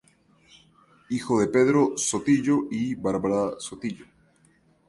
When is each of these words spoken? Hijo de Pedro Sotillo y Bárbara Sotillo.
Hijo 1.09 1.39
de 1.39 1.45
Pedro 1.47 1.93
Sotillo 1.95 2.61
y 2.71 2.95
Bárbara 2.95 3.59
Sotillo. 3.59 4.05